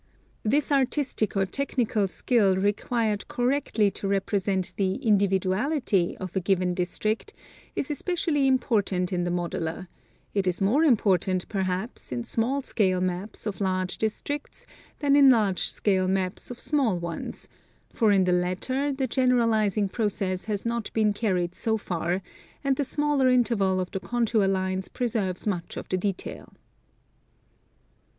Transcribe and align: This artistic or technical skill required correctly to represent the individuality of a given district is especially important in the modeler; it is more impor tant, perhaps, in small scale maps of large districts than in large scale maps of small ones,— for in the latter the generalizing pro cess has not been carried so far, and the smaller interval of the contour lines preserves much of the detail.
This 0.41 0.71
artistic 0.71 1.37
or 1.37 1.45
technical 1.45 2.07
skill 2.07 2.57
required 2.57 3.27
correctly 3.27 3.91
to 3.91 4.07
represent 4.07 4.73
the 4.75 4.97
individuality 5.05 6.17
of 6.17 6.35
a 6.35 6.39
given 6.39 6.73
district 6.73 7.33
is 7.75 7.91
especially 7.91 8.47
important 8.47 9.13
in 9.13 9.25
the 9.25 9.29
modeler; 9.29 9.87
it 10.33 10.47
is 10.47 10.59
more 10.59 10.81
impor 10.81 11.19
tant, 11.19 11.47
perhaps, 11.49 12.11
in 12.11 12.23
small 12.23 12.63
scale 12.63 12.99
maps 12.99 13.45
of 13.45 13.61
large 13.61 13.99
districts 13.99 14.65
than 15.01 15.15
in 15.15 15.29
large 15.29 15.69
scale 15.69 16.07
maps 16.07 16.49
of 16.49 16.59
small 16.59 16.97
ones,— 16.99 17.47
for 17.93 18.11
in 18.11 18.23
the 18.23 18.31
latter 18.31 18.91
the 18.91 19.05
generalizing 19.05 19.87
pro 19.87 20.07
cess 20.09 20.45
has 20.45 20.65
not 20.65 20.91
been 20.93 21.13
carried 21.13 21.53
so 21.53 21.77
far, 21.77 22.23
and 22.63 22.75
the 22.75 22.83
smaller 22.83 23.29
interval 23.29 23.79
of 23.79 23.91
the 23.91 23.99
contour 23.99 24.47
lines 24.47 24.87
preserves 24.87 25.45
much 25.45 25.77
of 25.77 25.87
the 25.89 25.97
detail. 25.99 26.55